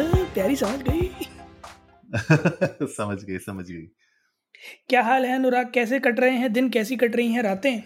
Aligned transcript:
प्यारी 0.00 0.56
समझ 0.56 0.82
गई। 0.82 1.10
समझ 2.86 3.24
गई 3.24 3.38
समझ 3.38 3.66
गई। 3.66 3.86
क्या 4.88 5.02
हाल 5.02 5.26
है 5.26 5.34
अनुराग? 5.34 5.72
कैसे 5.72 6.00
कट 6.00 6.20
रहे 6.20 6.30
हैं? 6.30 6.52
दिन 6.52 6.70
कैसी 6.70 6.96
कट 6.96 7.16
रही 7.16 7.32
हैं 7.32 7.42
रातें? 7.42 7.80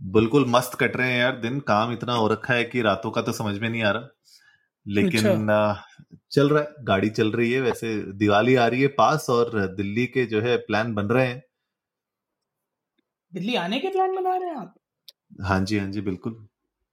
बिल्कुल 0.00 0.44
मस्त 0.48 0.74
कट 0.74 0.96
रहे 0.96 1.12
हैं 1.12 1.20
यार 1.20 1.36
दिन 1.36 1.60
काम 1.60 1.92
इतना 1.92 2.14
हो 2.14 2.28
रखा 2.28 2.54
है 2.54 2.64
कि 2.64 2.82
रातों 2.82 3.10
का 3.10 3.22
तो 3.22 3.32
समझ 3.32 3.58
में 3.58 3.70
नहीं 3.70 3.82
आ 3.82 3.90
रहा। 3.90 4.08
लेकिन 4.88 5.48
अच्छा। 5.48 5.84
चल 6.30 6.48
रहा 6.48 6.62
है 6.62 6.68
गाड़ी 6.80 7.10
चल 7.10 7.32
रही 7.32 7.52
है 7.52 7.60
वैसे 7.60 8.12
दिवाली 8.12 8.54
आ 8.54 8.66
रही 8.66 8.82
है 8.82 8.88
पास 8.88 9.26
और 9.30 9.74
दिल्ली 9.74 10.06
के 10.06 10.26
जो 10.26 10.40
है 10.40 10.56
प्लान 10.56 10.94
बन 10.94 11.06
रहे 11.06 11.26
हैं। 11.26 11.42
दिल्ली 13.34 13.54
आने 13.54 13.78
के 13.78 13.88
प्लान 13.88 14.14
बना 14.14 14.36
रहे 14.36 14.48
हैं 14.48 14.56
आप? 14.56 14.74
हाँ 15.42 15.64
जी 15.64 15.78
हाँ 15.78 15.90
जी 15.90 16.00
बिल्कुल। 16.00 16.46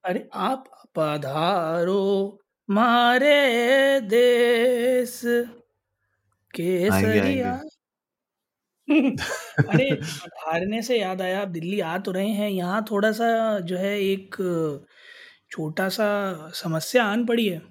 अरे 0.06 0.30
आप 0.34 0.88
पधारो 0.96 2.40
मारे 2.70 4.02
देश 4.02 5.22
केसरिया। 6.56 7.54
अरे 9.70 9.90
हारने 10.46 10.82
से 10.82 11.00
याद 11.00 11.22
आया 11.22 11.42
आप 11.42 11.48
दिल्ली 11.48 11.80
आ 11.80 11.98
तो 11.98 12.12
रहे 12.12 12.30
हैं। 12.30 12.50
यहाँ 12.50 12.86
थोड़ा 12.92 13.12
सा 13.12 13.60
जो 13.60 13.78
है 13.78 14.00
एक 14.00 14.36
छोटा 15.52 15.90
सा 15.90 16.36
समस्या 16.56 17.04
आन 17.04 17.26
पड़ी 17.26 17.48
है। 17.48 17.62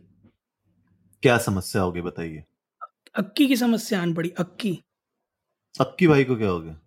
क्या 1.23 1.39
समस्या 1.39 1.83
होगी 1.83 2.01
बताइए? 2.01 2.45
अक्की 3.14 3.47
की 3.47 3.56
समस्या 3.56 4.03
आन 4.03 4.14
पड़ी 4.14 4.30
अक्की। 4.30 4.83
अक्की 5.80 6.06
भाई 6.06 6.25
को 6.25 6.36
क्या 6.36 6.48
हो 6.48 6.61
गया? 6.61 6.80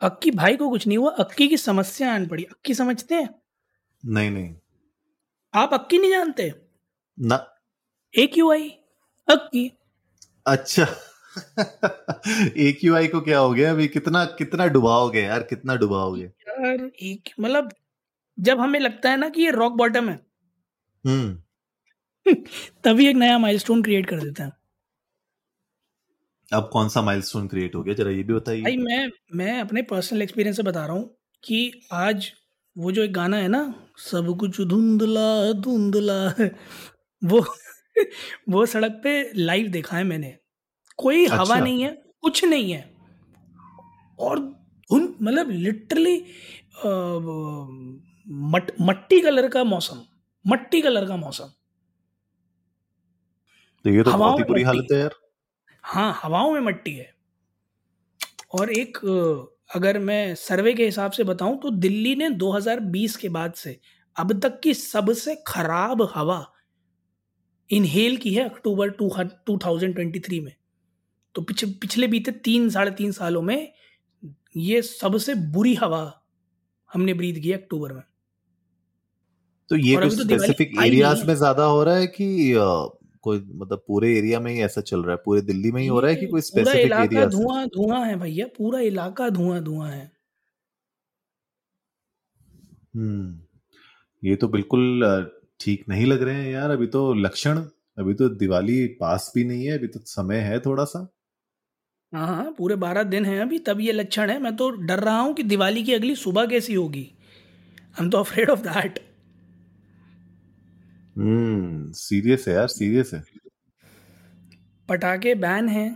अक्की 0.00 0.30
भाई 0.30 0.56
को 0.56 0.70
कुछ 0.70 0.86
नहीं 0.86 0.98
हुआ 0.98 1.10
अक्की 1.10 1.48
की 1.48 1.56
समस्या 1.56 2.14
आन 2.14 2.26
पड़ी। 2.26 2.44
अक्की 2.44 2.74
समझते 2.74 3.14
हैं? 3.14 3.34
नहीं 4.06 4.30
नहीं। 4.30 4.54
आप 5.54 5.74
अक्की 5.74 5.98
नहीं 5.98 6.10
जानते? 6.10 6.71
ना। 7.18 7.36
ए 8.14 8.26
क्यू 8.26 8.50
आई 8.52 8.68
अक्की 9.28 9.70
अच्छा। 10.46 10.86
एक 12.56 12.78
यू 12.84 12.94
आई 12.94 13.08
को 13.08 13.20
क्या 13.20 13.38
हो 13.38 13.52
गया 13.52 13.70
अभी? 13.70 13.88
कितना 13.88 14.24
कितना 14.24 14.66
डुबाओगे 14.66 15.22
यार 15.22 15.42
कितना 15.42 15.74
डुबाओगे? 15.76 16.24
यार 16.24 16.90
एक 17.02 17.28
मतलब 17.40 17.68
जब 18.38 18.60
हमें 18.60 18.80
लगता 18.80 19.10
है 19.10 19.16
ना 19.16 19.28
कि 19.28 19.42
ये 19.42 19.50
रॉक 19.50 19.72
बॉटम 19.72 20.08
है। 20.08 20.18
हम्म। 21.04 21.38
तभी 22.84 23.06
एक 23.06 23.16
नया 23.16 23.38
माइलस्टोन 23.38 23.82
क्रिएट 23.82 24.06
कर 24.06 24.20
देते 24.20 24.42
हैं। 24.42 24.52
अब 26.52 26.68
कौन 26.72 26.88
सा 26.88 27.02
माइलस्टोन 27.02 27.46
क्रिएट 27.48 27.74
हो 27.74 27.82
गया? 27.82 27.94
जरा 27.94 28.10
ये 28.10 28.22
भी 28.22 28.34
बताइए। 28.34 28.62
भाई 28.62 28.76
मैं 28.76 29.08
मैं 29.34 29.60
अपने 29.60 29.82
पर्सनल 29.82 30.22
एक्सपीरियंस 30.22 30.56
से 30.56 30.62
बता 30.62 30.86
रहा 30.86 30.96
हूँ 30.96 31.16
कि 31.44 31.86
आज 31.92 32.32
वो 32.76 32.92
जो 32.92 33.02
एक 33.02 33.12
गाना 33.12 33.36
है 33.36 33.48
ना 33.48 33.62
सब 33.98 34.36
कुछ 34.40 34.60
धुंधला 34.60 35.52
धुंधला 35.52 36.18
वो 37.22 37.44
वो 38.50 38.64
सड़क 38.66 39.00
पे 39.04 39.12
लाइव 39.36 39.68
देखा 39.68 39.96
है 39.96 40.04
मैंने। 40.04 40.36
कोई 40.98 41.24
अच्छा। 41.24 41.36
हवा 41.36 41.58
नहीं 41.58 41.82
है 41.82 41.90
कुछ 42.22 42.44
नहीं 42.44 42.72
है। 42.72 42.82
और 44.18 44.38
धुन 44.40 45.14
मतलब 45.22 45.50
लिटरली 45.50 46.16
मट 48.52 48.70
मट्टी 48.80 49.20
कलर 49.20 49.48
का 49.48 49.64
मौसम 49.64 50.02
मट्टी 50.44 50.80
कलर 50.80 51.06
का 51.06 51.16
मौसम। 51.16 51.52
तो 53.84 53.90
ये 53.90 54.02
तो 54.02 54.10
बहुत 54.10 54.14
हवाओं 54.14 54.32
ही 54.32 54.38
में 54.38 54.48
बुरी 54.48 54.62
हालत 54.62 54.86
है 54.92 54.98
यार। 55.00 55.14
हाँ 55.84 56.20
हवाओं 56.22 56.52
में 56.52 56.60
मट्टी 56.60 56.94
है। 56.94 57.12
और 58.54 58.70
एक 58.70 58.98
अगर 59.74 59.98
मैं 59.98 60.34
सर्वे 60.34 60.72
के 60.74 60.84
हिसाब 60.84 61.10
से 61.10 61.24
बताऊँ 61.24 61.58
तो 61.60 61.70
दिल्ली 61.70 62.14
ने 62.14 62.28
2020 62.30 63.16
के 63.16 63.28
बाद 63.28 63.52
से 63.54 63.78
अब 64.16 64.38
तक 64.40 64.60
की 64.60 64.74
सबसे 64.74 65.34
खराब 65.46 66.02
हवा 66.14 66.51
इनहेल 67.72 68.16
की 68.16 68.34
है 68.34 68.44
अक्टूबर 68.44 68.90
टू 68.90 69.08
2023 69.50 70.40
में। 70.40 70.52
तो 71.34 71.42
पिछ, 71.42 71.64
पिछले 71.64 72.06
बीते 72.06 72.32
तीन 72.44 72.68
साढ़े 72.70 72.90
तीन 72.90 73.12
सालों 73.12 73.42
में 73.42 73.72
ये 74.56 74.82
सबसे 74.82 75.34
बुरी 75.52 75.74
हवा 75.74 76.02
हमने 76.90 77.14
ब्रीद 77.14 77.38
की 77.38 77.52
अक्टूबर 77.52 77.92
में। 77.92 78.02
तो 79.70 79.76
ये 79.76 79.96
कुछ 79.96 80.16
तो 80.18 80.24
स्पेसिफिक 80.24 80.72
एरियाज़ 80.82 81.26
में 81.26 81.34
ज़्यादा 81.34 81.64
हो 81.64 81.82
रहा 81.84 81.96
है 81.96 82.06
कि 82.08 82.28
कोई 83.24 83.38
मतलब 83.38 83.82
पूरे 83.88 84.16
एरिया 84.18 84.40
में 84.40 84.50
ही 84.52 84.60
ऐसा 84.62 84.80
चल 84.80 85.02
रहा 85.02 85.10
है? 85.12 85.22
पूरे 85.24 85.40
दिल्ली 85.42 85.70
में 85.72 85.80
ही 85.82 85.86
हो 85.88 86.00
रहा 86.00 86.10
है 86.10 86.16
कि 86.16 86.26
कोई 86.26 86.40
स्पेसिफिक 86.40 86.92
एरिया 86.92 87.26
धुआँ 87.26 87.66
धुआँ 87.68 88.04
है 88.06 88.18
भैया 88.20 88.46
पूरा 88.58 88.80
इलाका 88.82 89.28
धुआँ 89.30 89.60
धुआँ 89.62 89.90
है। 89.90 90.10
हम्म। 92.94 93.38
ये 94.22 94.36
तो 94.36 94.48
बिल्कुल 94.48 95.04
ठीक 95.62 95.84
नहीं 95.88 96.06
लग 96.06 96.22
रहे 96.22 96.34
हैं 96.34 96.52
यार। 96.52 96.70
अभी 96.70 96.86
तो 96.86 97.12
लक्षण 97.14 97.58
अभी 97.98 98.14
तो 98.14 98.28
दिवाली 98.28 98.86
पास 99.00 99.32
भी 99.34 99.44
नहीं 99.44 99.66
है 99.66 99.78
अभी 99.78 99.86
तो 99.86 100.00
समय 100.06 100.38
है 100.40 100.58
थोड़ा 100.60 100.84
सा 100.84 101.06
हाँ 102.12 102.26
हाँ 102.26 102.50
पूरे 102.58 102.74
बारह 102.76 103.02
दिन 103.02 103.24
हैं 103.24 103.40
अभी 103.40 103.58
तब 103.58 103.80
ये 103.80 103.92
लक्षण 103.92 104.30
है। 104.30 104.38
मैं 104.38 104.54
तो 104.56 104.70
डर 104.70 105.00
रहा 105.00 105.18
हूँ 105.20 105.34
कि 105.34 105.42
दिवाली 105.42 105.82
की 105.82 105.94
अगली 105.94 106.14
सुबह 106.16 106.46
कैसी 106.46 106.74
होगी। 106.74 107.02
I 107.02 108.04
am 108.04 108.10
too 108.10 108.18
afraid 108.18 108.50
of 108.50 108.60
that 108.60 108.98
hmm 111.16 111.92
serious 111.92 112.44
है 112.48 112.54
यार 112.54 112.68
सीरियस 112.68 113.10
है। 113.14 113.22
पटाखे 114.88 115.34
बैन 115.34 115.68
हैं 115.68 115.88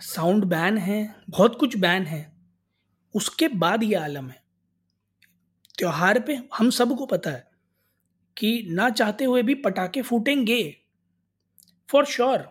साउंड 0.00 0.44
बैन 0.44 0.78
है 0.78 0.98
बहुत 1.30 1.58
कुछ 1.58 1.76
बैन 1.76 2.02
है। 2.02 2.20
उसके 3.14 3.48
बाद 3.48 3.82
ये 3.82 3.94
आलम 3.94 4.28
है। 4.28 4.42
त्योहार 5.78 6.20
पे 6.20 6.38
हम 6.54 6.70
सबको 6.70 7.06
पता 7.06 7.30
है 7.30 7.49
कि 8.36 8.62
ना 8.68 8.88
चाहते 8.90 9.24
हुए 9.24 9.42
भी 9.42 9.54
पटाखे 9.56 10.02
फूटेंगे। 10.02 10.62
फॉर 11.88 12.04
श्योर 12.06 12.48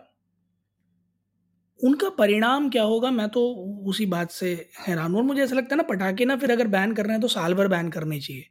उनका 1.80 2.08
परिणाम 2.10 2.68
क्या 2.70 2.82
होगा? 2.82 3.10
मैं 3.10 3.28
तो 3.28 3.42
उसी 3.88 4.06
बात 4.06 4.30
से 4.30 4.52
हैरान 4.78 5.10
हूँ 5.10 5.18
और 5.18 5.24
मुझे 5.24 5.42
ऐसा 5.42 5.56
लगता 5.56 5.74
है 5.74 5.76
ना, 5.76 5.82
पटाखे 5.84 6.24
ना 6.24 6.36
फिर 6.36 6.50
अगर 6.52 6.66
बैन 6.68 6.92
करना 6.94 7.12
है 7.12 7.20
तो 7.20 7.28
साल 7.28 7.54
भर 7.54 7.68
बैन 7.68 7.88
करने 7.90 8.20
चाहिए। 8.20 8.44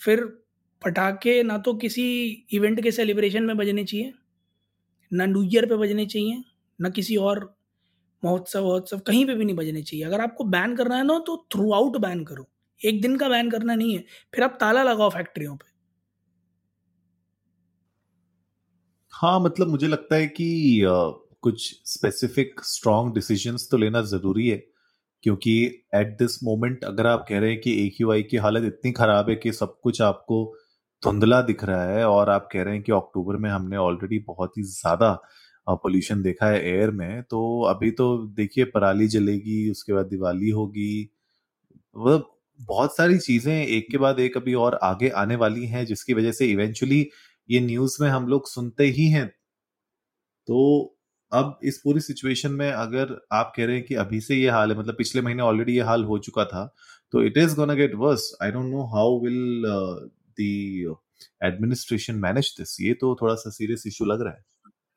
फिर 0.00 0.24
पटाखे 0.82 1.42
ना 1.42 1.58
तो 1.58 1.74
किसी 1.74 2.06
इवेंट 2.52 2.82
के 2.82 2.90
सेलिब्रेशन 2.92 3.42
में 3.42 3.56
बजने 3.56 3.84
चाहिए, 3.84 4.12
ना 5.12 5.26
न्यू 5.26 5.42
ईयर 5.44 5.66
पे 5.66 5.76
बजने 5.76 6.06
चाहिए, 6.06 6.42
ना 6.78 6.88
किसी 6.90 7.16
और 7.18 7.44
महोत्सव, 8.22 8.62
वहोत्सव 8.62 8.98
कहीं 8.98 9.24
पे 9.26 9.34
भी 9.34 9.44
नहीं 9.44 9.56
बजने 9.56 9.82
चाहिए। 9.82 10.04
अगर 10.04 10.20
आपको 10.20 10.44
बैन 10.46 10.76
करना 10.76 10.96
है 10.96 11.04
ना 11.04 11.18
तो 11.26 11.36
थ्रू 11.52 11.72
आउट 11.72 11.96
बैन 11.98 12.24
करो। 12.24 12.48
एक 12.80 13.00
दिन 13.02 13.16
का 13.16 13.28
बैन 13.28 13.50
करना 13.50 13.74
नहीं 13.74 13.96
है। 13.96 14.04
फिर 14.34 14.44
आप 14.44 14.56
ताला 14.60 14.82
लगाओ 14.82 15.10
फैक्ट्रियों 15.10 15.56
पे। 15.56 15.75
हाँ 19.16 19.38
मतलब 19.40 19.68
मुझे 19.68 19.86
लगता 19.88 20.16
है 20.16 20.26
कि 20.28 20.46
कुछ 21.42 21.70
स्पेसिफिक 21.86 22.60
स्ट्रॉन्ग 22.64 23.14
डिसीजंस 23.14 23.68
तो 23.70 23.76
लेना 23.76 24.00
ज़रूरी 24.02 24.48
है, 24.48 24.56
क्योंकि 25.24 25.52
एट 25.94 26.16
दिस 26.18 26.42
मोमेंट 26.44 26.84
अगर 26.84 27.06
आप 27.06 27.24
कह 27.28 27.38
रहे 27.38 27.50
हैं 27.50 27.60
कि 27.60 27.72
ए 27.84 27.88
क्यू 27.96 28.10
आई 28.12 28.22
की 28.22 28.36
हालत 28.36 28.64
इतनी 28.64 28.92
खराब 28.92 29.30
है 29.30 29.36
कि 29.36 29.52
सब 29.52 29.78
कुछ 29.82 30.00
आपको 30.02 30.44
धुंधला 31.02 31.40
दिख 31.42 31.64
रहा 31.64 31.84
है 31.86 32.04
और 32.08 32.30
आप 32.30 32.48
कह 32.52 32.62
रहे 32.62 32.74
हैं 32.74 32.82
कि 32.82 32.92
अक्टूबर 32.92 33.36
में 33.36 33.50
हमने 33.50 33.76
ऑलरेडी 33.78 34.18
बहुत 34.28 34.58
ही 34.58 34.62
ज़्यादा 34.64 35.12
पोल्यूशन 35.66 36.22
देखा 36.22 36.46
है 36.46 36.60
एयर 36.68 36.90
में 36.92 37.22
तो 37.30 37.40
अभी 37.68 37.90
तो 37.92 38.16
देखिए 38.36 38.64
पराली 38.74 39.08
जलेगी, 39.08 39.70
उसके 39.70 39.92
बाद 39.92 40.06
दिवाली 40.06 40.50
होगी 40.50 41.10
मतलब 41.96 42.30
बहुत 42.60 42.96
सारी 42.96 43.18
चीज़ें 43.18 43.54
एक 43.56 43.86
के 43.90 43.98
बाद 43.98 44.20
एक 44.20 44.36
अभी 44.36 44.54
और 44.56 44.78
आगे 44.82 45.08
आने 45.18 45.36
वाली 45.36 45.66
हैं, 45.66 45.84
जिसकी 45.86 46.14
वजह 46.14 46.32
से 46.32 46.46
इवेंचुअली 46.46 47.02
ये 47.48 47.60
न्यूज़ 47.60 47.96
में 48.02 48.08
हम 48.10 48.26
लोग 48.28 48.48
सुनते 48.48 48.84
ही 48.90 49.08
हैं। 49.08 49.26
तो 50.48 50.58
अब 51.32 51.58
इस 51.64 51.80
पूरी 51.84 52.00
सिचुएशन 52.00 52.52
में 52.52 52.70
अगर 52.70 53.16
आप 53.32 53.52
कह 53.56 53.66
रहे 53.66 53.76
हैं 53.76 53.84
कि 53.84 53.94
अभी 53.94 54.20
से 54.20 54.36
ये 54.36 54.50
हाल 54.50 54.72
है 54.72 54.78
मतलब 54.78 54.94
पिछले 54.94 55.22
महीने 55.22 55.42
ऑलरेडी 55.42 55.76
ये 55.76 55.82
हाल 55.82 56.04
हो 56.04 56.18
चुका 56.18 56.44
था 56.44 56.64
तो 57.12 57.22
it 57.22 57.38
is 57.38 57.54
gonna 57.56 57.74
get 57.74 57.94
worse 57.94 58.30
I 58.42 58.50
don't 58.50 58.70
know 58.72 58.84
how 58.94 59.18
will 59.24 59.62
the 60.40 60.96
administration 61.44 62.14
manage 62.16 62.54
this 62.58 62.76
ये 62.80 62.92
तो 62.94 63.14
थोड़ा 63.22 63.34
सा 63.34 63.50
सीरियस 63.50 63.82
इशू 63.86 64.04
लग 64.04 64.22
रहा 64.22 64.32
है। 64.32 64.44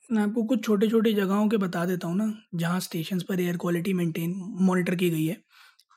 मैं 0.09 0.23
आपको 0.23 0.43
कुछ 0.43 0.63
छोटे 0.65 0.87
छोटे 0.87 1.13
जगहों 1.13 1.47
के 1.49 1.57
बता 1.57 1.85
देता 1.85 2.07
हूँ 2.07 2.17
ना, 2.17 2.33
जहाँ 2.55 2.79
स्टेशन 2.79 3.19
पर 3.19 3.39
एयर 3.39 3.57
क्वालिटी 3.57 3.93
मेंटेन 3.93 4.33
मॉनिटर 4.61 4.95
की 4.95 5.09
गई 5.09 5.25
है, 5.25 5.37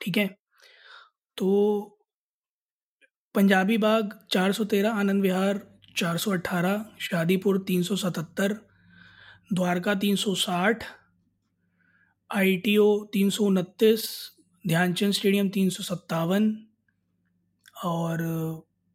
ठीक 0.01 0.17
है? 0.17 0.27
तो 1.39 1.99
पंजाबी 3.35 3.79
बाग 3.79 4.19
चार 4.31 4.53
सौ 4.53 4.65
तेरह 4.65 4.91
आनंद 4.93 5.23
विहार 5.23 5.61
चार 5.97 6.17
सौ 6.19 6.31
अट्ठारह 6.31 6.85
शादीपुर 7.01 7.59
तीन 7.69 7.83
सौ 7.83 7.97
सतहत्तर, 7.97 8.57
द्वारका 9.53 9.95
तीन 9.95 10.17
सौ 10.17 10.35
साठ 10.35 10.85
आई 12.31 12.57
टी 12.57 12.77
ओ 12.77 13.05
तीन 13.13 13.31
सौ 13.31 13.45
उनतीस, 13.45 14.05
ध्यानचंद 14.65 15.13
स्टेडियम 15.13 15.49
तीन 15.49 15.71
सौ 15.71 15.83
सत्तावन 15.83 16.55
और 17.85 18.23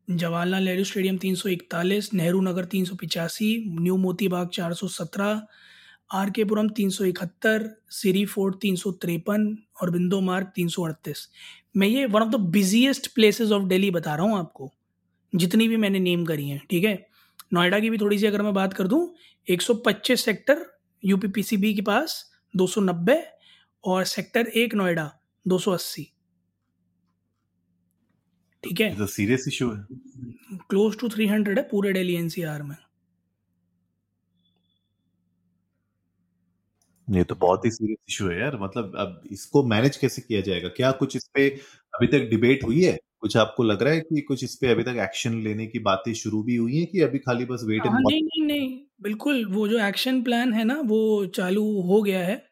जवाहरलाल 0.07 0.63
नेहरू 0.63 0.83
स्टेडियम 0.83 1.17
तीन 1.17 1.35
सौ 1.35 1.49
इकतालीस, 1.49 2.13
नेहरू 2.13 2.41
नगर 2.41 2.65
तीन 2.65 2.85
सौ 2.85 2.95
पिचासी, 2.95 3.49
न्यू 3.79 3.97
मोती 3.97 4.27
बाग 4.27 4.47
चार 4.53 4.73
सौ 4.73 4.87
सत्रह 4.87 5.41
आर 6.17 6.29
के 6.29 6.43
पुरम 6.45 6.69
तीन 6.69 6.89
सौ 6.89 7.05
इकहत्तर, 7.05 7.69
सिरी 7.91 8.25
फोर्ट 8.25 8.55
तीन 8.61 8.75
सौ 8.75 8.91
तिरपन 8.91 9.57
और 9.81 9.89
बिंदो 9.91 10.21
मार्ग 10.21 10.47
तीन 10.55 10.67
सौ 10.67 10.83
अड़तीस। 10.83 11.27
मैं 11.77 11.87
ये 11.87 12.05
one 12.05 12.21
of 12.21 12.29
the 12.29 12.39
busiest 12.51 13.13
places 13.15 13.51
of 13.51 13.63
Delhi 13.67 13.91
बता 13.91 14.15
रहा 14.15 14.25
हूँ 14.25 14.39
आपको। 14.39 14.73
जितनी 15.33 15.67
भी 15.67 15.77
मैंने 15.77 15.99
नेम 15.99 16.25
करी 16.25 16.47
हैं 16.49 16.61
ठीक 16.69 16.83
है? 16.83 17.07
नोएडा 17.53 17.79
की 17.79 17.89
भी 17.89 17.97
थोड़ी 17.97 18.19
सी 18.19 18.25
अगर 18.25 18.41
मैं 18.41 18.53
बात 18.53 18.73
कर 18.73 18.87
दूँ 18.87 19.01
125 19.47 20.25
सेक्टर 20.25 20.65
पीसीबी 21.03 21.73
के 21.73 21.81
पास 21.81 22.23
290 22.53 23.17
और 23.83 24.03
सेक्टर 24.05 24.47
एक 24.47 24.73
नोएडा 24.75 25.11
280 25.45 26.05
ठीक 28.63 28.79
है? 28.81 28.95
तो 28.97 29.05
सीरियस 29.07 29.45
इशू 29.47 29.69
है। 29.71 29.85
क्लोज 30.69 30.97
टू 30.99 31.09
300 31.09 31.57
है 31.57 31.63
पूरे 31.69 31.93
दिल्ली 31.93 32.15
एनसीआर 32.15 32.63
में। 32.63 32.75
ये 37.07 37.23
तो 37.23 37.35
बहुत 37.35 37.65
ही 37.65 37.71
सीरियस 37.71 37.97
इशू 38.09 38.27
है 38.27 38.39
यार। 38.39 38.57
मतलब 38.59 38.95
अब 38.97 39.21
इसको 39.31 39.63
मैनेज 39.63 39.97
कैसे 39.97 40.21
किया 40.21 40.41
जाएगा? 40.41 40.69
क्या 40.69 40.91
कुछ 40.91 41.15
इस 41.15 41.29
पे 41.33 41.49
अभी 41.93 42.07
तक 42.07 42.29
डिबेट 42.29 42.63
हुई 42.63 42.83
है? 42.83 42.97
कुछ 43.21 43.37
आपको 43.37 43.63
लग 43.63 43.83
रहा 43.83 43.93
है 43.93 43.99
कि 43.99 44.21
कुछ 44.21 44.43
इस 44.43 44.55
पे 44.55 44.67
अभी 44.67 44.83
तक 44.83 44.97
एक्शन 44.99 45.41
लेने 45.41 45.67
की 45.67 45.79
बातें 45.79 46.13
शुरू 46.13 46.43
भी 46.43 46.55
हुई 46.55 46.77
हैं 46.77 46.87
कि 46.87 47.01
अभी 47.01 47.19
खाली 47.19 47.45
बस 47.45 47.63
वेट 47.67 47.85
एंड 47.85 47.93
हाँ 47.93 48.01
नहीं 48.01 48.21
नहीं 48.23 48.45
नहीं 48.45 48.79
बिल्कुल 49.01 49.45
वो 49.45 49.67
जो 49.67 49.79
एक्शन 49.79 50.23
प्लान 50.23 50.53
है 50.53 50.63
ना 50.63 50.81
वो 50.85 51.25
चालू 51.35 51.63
हो 51.81 52.01
गया 52.03 52.19
है। 52.19 52.43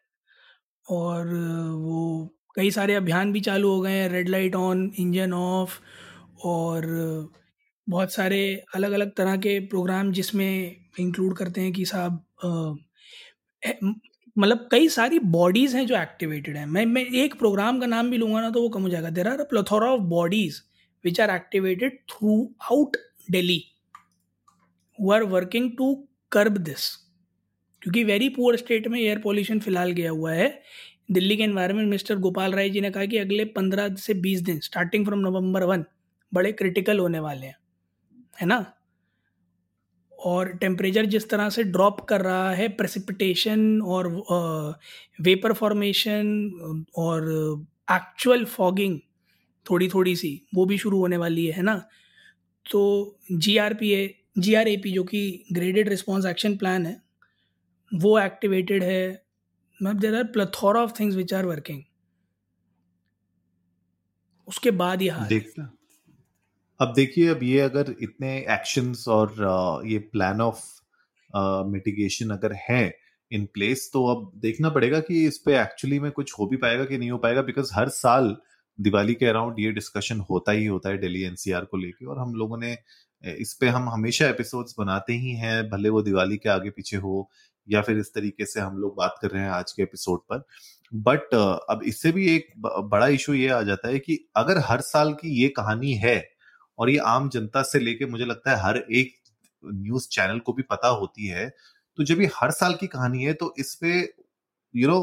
और 0.86 1.34
वो 1.74 2.28
कई 2.56 2.70
सारे 2.70 2.94
अभियान 2.94 3.32
भी 3.32 3.40
चालू 3.40 3.70
हो 3.70 3.80
गए 3.80 3.92
हैं 3.92 4.08
red 4.08 4.28
light 4.28 4.54
on 4.54 4.92
engine 4.98 5.32
off 5.32 5.78
और 6.44 6.86
बहुत 7.88 8.12
सारे 8.12 8.40
अलग 8.74 8.92
अलग 8.92 9.12
तरह 9.16 9.36
के 9.36 9.60
प्रोग्राम 9.60 10.12
जिसमें 10.12 10.76
इंक्लूड 11.00 11.36
करते 11.36 11.60
हैं 11.60 11.72
कि 11.72 11.84
साहब 11.84 12.24
मतलब 14.36 14.68
कई 14.72 14.88
सारी 14.88 15.18
बॉडीज़ 15.18 15.76
हैं 15.76 15.86
जो 15.86 15.96
एक्टिवेटेड 15.96 16.56
हैं। 16.56 16.66
मैं 16.66 16.84
मैं 16.86 17.04
एक 17.16 17.34
प्रोग्राम 17.38 17.80
का 17.80 17.86
नाम 17.86 18.10
भी 18.10 18.16
लूँगा 18.18 18.40
ना 18.40 18.50
तो 18.50 18.62
वो 18.62 18.68
कम 18.68 18.82
हो 18.82 18.88
जाएगा। 18.88 19.10
There 19.10 19.28
are 19.28 19.42
plethora 19.44 19.90
of 19.90 20.00
bodies 20.10 20.60
which 21.04 21.20
are 21.20 21.30
activated 21.30 21.98
throughout 22.72 22.96
Delhi 23.30 23.62
who 24.98 25.12
are 25.12 25.22
working 25.24 25.70
to 25.78 25.94
curb 26.32 26.56
this 26.60 26.86
क्योंकि 27.82 28.04
वेरी 28.04 28.28
पुअर 28.28 28.56
स्टेट 28.56 28.88
में 28.88 29.00
एयर 29.00 29.18
पॉल्यूशन 29.18 29.58
फ़िलहाल 29.60 29.90
गया 29.92 30.10
हुआ 30.10 30.32
है। 30.32 30.48
दिल्ली 31.10 31.36
के 31.36 31.42
एनवायरनमेंट 31.42 31.88
मिनिस्टर 31.88 32.18
गोपाल 32.18 32.52
राय 32.52 32.70
जी 32.70 32.80
ने 32.80 32.90
कहा 32.90 33.04
कि 33.04 33.18
अगले 33.18 33.44
पंद्रह 33.56 33.94
से 33.96 34.14
बीस 34.16 34.40
दिन 34.42 34.60
स्टार्टिंग 34.60 35.04
फ्रॉम 35.06 35.20
नवंबर 35.20 35.64
वन 35.64 35.84
बड़े 36.32 36.52
क्रिटिकल 36.52 36.98
होने 36.98 37.18
वाले 37.20 37.46
हैं। 37.46 37.56
है 38.40 38.46
ना? 38.46 38.64
और 40.26 40.48
टेम्परेचर 40.56 41.06
जिस 41.06 41.28
तरह 41.30 41.48
से 41.50 41.62
ड्रॉप 41.64 42.00
कर 42.08 42.20
रहा 42.20 42.50
है 42.52 42.68
प्रेसिपिटेशन 42.76 43.80
और 43.82 44.08
वेपर 45.20 45.52
फॉर्मेशन 45.52 46.84
और 46.96 47.28
एक्चुअल 47.90 48.44
फॉगिंग 48.44 48.98
थोड़ी 49.66 49.88
थोड़ी 49.88 50.14
सी, 50.16 50.30
वो 50.54 50.64
भी 50.66 50.78
शुरू 50.78 50.98
होने 50.98 51.16
वाली 51.16 51.46
है 51.46 51.62
ना? 51.62 51.76
तो 52.66 53.18
G 53.32 53.56
R 53.56 53.74
P 53.74 53.90
A 53.92 54.14
G 54.38 54.54
R 54.54 54.68
A 54.68 54.76
P 54.76 54.92
जो 54.92 55.04
कि 55.04 55.44
ग्रेडेड 55.52 55.88
रिस्पॉन्स 55.88 56.26
एक्शन 56.26 56.56
प्लान 56.56 56.86
है, 56.86 57.00
वो 57.92 58.18
एक्टिवेटेड 58.18 58.84
है। 58.84 59.22
मतलब 59.80 60.00
there 60.00 60.14
are 60.14 60.24
plethora 60.24 60.76
of 60.76 60.92
things 61.00 61.16
which 61.16 61.34
are 61.34 61.46
working 61.46 61.82
उसके 64.48 64.70
बाद 64.72 65.02
ये 65.02 65.08
हाल 65.08 65.28
देखना। 65.28 65.72
अब 66.80 66.92
देखिए, 66.96 67.28
अब 67.28 67.42
ये 67.42 67.60
अगर 67.60 67.94
इतने 68.02 68.36
एक्शंस 68.50 69.04
और 69.08 69.82
ये 69.86 69.98
प्लान 69.98 70.40
ऑफ़ 70.40 70.64
मिटिगेशन 71.70 72.30
अगर 72.30 72.52
है 72.70 72.98
इन 73.32 73.46
प्लेस 73.54 73.90
तो 73.92 74.04
अब 74.06 74.30
देखना 74.40 74.70
पड़ेगा 74.70 75.00
कि 75.00 75.24
इस 75.26 75.38
पे 75.38 75.58
एक्चुअली 75.60 75.98
में 76.00 76.10
कुछ 76.12 76.32
हो 76.38 76.46
भी 76.46 76.56
पाएगा 76.56 76.84
कि 76.84 76.98
नहीं 76.98 77.10
हो 77.10 77.18
पाएगा 77.18 77.42
बिकॉज़ 77.42 77.70
हर 77.74 77.88
साल 77.88 78.36
दिवाली 78.78 79.14
के 79.14 79.26
अराउंड 79.26 79.60
ये 79.60 79.70
डिस्कशन 79.72 80.20
होता 80.30 80.52
ही 80.52 80.66
होता 80.66 80.88
है 80.88 80.98
दिल्ली 80.98 81.22
एनसीआर 81.22 81.64
को 81.64 81.76
लेके 81.76 82.06
और 82.06 82.18
हम 82.18 82.34
लोगों 82.34 82.58
ने 82.58 82.76
इस 83.24 83.56
पे 83.60 83.68
हम 83.68 83.88
हमेशा 83.88 84.28
एपिसोड्स 84.28 84.74
बनाते 84.78 85.12
ही 85.12 85.30
हैं, 85.30 85.68
भले 85.70 85.88
वो 85.88 86.02
दिवाली 86.02 86.36
के 86.36 86.48
आगे 86.48 86.70
पीछे 86.70 86.96
हो 86.96 87.28
या 87.68 87.80
फिर 87.82 87.98
इस 87.98 88.14
तरीके 88.14 88.46
से 88.46 88.60
हम 88.60 88.76
लोग 88.78 88.96
बात 88.96 89.14
कर 89.22 89.30
रहे 89.30 89.42
हैं 89.42 89.50
आज 89.50 89.72
के 89.72 89.82
एपिसोड 89.82 90.20
पर। 90.32 90.44
बट 90.92 91.34
अब 91.70 91.80
इससे 91.86 92.12
भी 92.12 92.34
एक 92.36 92.52
बड़ा 92.84 93.06
इशू 93.06 93.34
ये 93.34 93.48
आ 93.48 93.62
जाता 93.62 93.88
है 93.88 93.98
कि 93.98 94.18
अगर 94.36 94.58
हर 94.64 94.80
साल 94.80 95.12
की 95.12 95.42
ये 95.42 95.48
कहानी 95.48 95.92
है 95.94 96.16
और 96.78 96.90
ये 96.90 96.98
आम 97.06 97.28
जनता 97.28 97.62
से 97.64 97.78
लेके 97.78 98.06
मुझे 98.06 98.24
लगता 98.24 98.50
है 98.50 98.62
हर 98.62 98.76
एक 98.92 99.14
न्यूज़ 99.64 100.08
चैनल 100.10 100.38
को 100.38 100.52
भी 100.52 100.62
पता 100.64 100.88
होती 100.90 101.26
है। 101.26 101.48
तो 101.98 102.04
जब 102.04 102.20
ये 102.20 102.30
हर 102.34 102.50
साल 102.52 102.74
की 102.74 102.86
कहानी 102.86 103.24
है 103.24 103.32
तो 103.34 103.54
इस 103.58 103.74
पे 103.74 104.00
यू 104.74 104.88
नो 104.88 104.98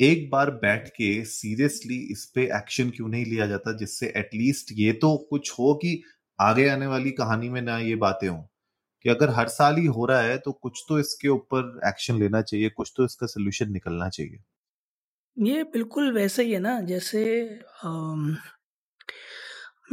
एक 0.00 0.28
बार 0.30 0.50
बैठ 0.52 0.88
के 0.88 1.24
सीरियसली 1.26 1.96
इस 2.12 2.24
पे 2.34 2.42
एक्शन 2.56 2.90
क्यों 2.90 3.08
नहीं 3.08 3.24
लिया 3.26 3.46
जाता, 3.46 3.72
जिससे 3.72 4.12
एटलीस्ट 4.16 4.68
ये 4.72 4.92
तो 4.94 5.16
कुछ 5.30 5.50
हो 5.52 5.74
कि 5.74 6.02
आगे 6.38 6.68
आने 6.68 6.86
वाली 6.86 7.10
कहानी 7.12 7.48
में 7.48 7.60
ना 7.62 7.78
ये 7.78 7.94
बातें 7.96 8.28
हों। 8.28 8.42
कि 9.04 9.10
अगर 9.10 9.30
हर 9.30 9.48
साल 9.48 9.76
ही 9.76 9.86
हो 9.88 10.06
रहा 10.06 10.20
है 10.20 10.38
तो 10.38 10.52
कुछ 10.54 10.84
तो 10.88 10.98
इसके 11.00 11.28
ऊपर 11.28 11.80
एक्शन 11.88 12.18
लेना 12.18 12.42
चाहिए, 12.42 12.68
कुछ 12.70 12.92
तो 12.96 13.04
इसका 13.04 13.26
सोल्यूशन 13.26 13.72
निकलना 13.72 14.08
चाहिए। 14.08 14.38
ये 15.36 15.62
बिल्कुल 15.64 16.12
वैसे 16.12 16.42
ही 16.44 16.52
है 16.52 16.58
ना, 16.60 16.80
जैसे 16.80 17.24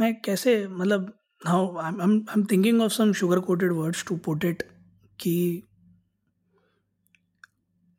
मैं 0.00 0.20
कैसे 0.20 0.68
मतलब 0.68 1.18
how 1.46 1.76
I 1.76 1.92
am 1.92 2.44
thinking 2.50 2.82
of 2.82 2.92
some 2.92 3.12
sugar 3.12 3.40
coated 3.40 3.72
words 3.72 4.04
to 4.06 4.16
put 4.16 4.44
it 4.44 4.62
कि 5.20 5.62